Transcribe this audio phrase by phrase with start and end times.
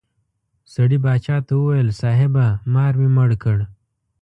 [0.73, 3.57] سړي باچا ته وویل صاحبه مار مې مړ کړ.